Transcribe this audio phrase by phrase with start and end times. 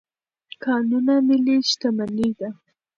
[0.63, 2.49] کانونه ملي شتمني ده.